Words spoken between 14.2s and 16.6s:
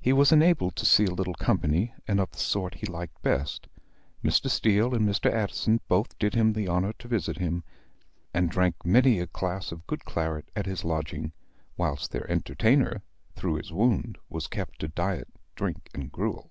was kept to diet drink and gruel.